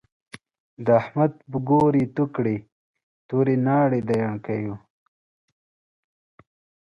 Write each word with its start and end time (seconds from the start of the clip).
د 0.85 0.87
احمد 1.01 1.31
په 1.49 1.57
ګور 1.69 1.93
يې 2.01 2.05
تو 2.15 2.23
کړی، 2.35 2.57
توری 3.27 3.55
ناړی 3.65 4.01
د 4.09 4.09
يڼکيو 4.23 4.75